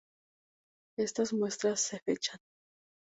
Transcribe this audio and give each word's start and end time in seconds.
Estas 0.97 1.31
muestras 1.31 1.79
se 1.79 1.99
fechan. 1.99 2.39